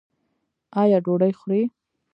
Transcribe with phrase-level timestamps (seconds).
[0.81, 1.63] ایا ډوډۍ خورئ؟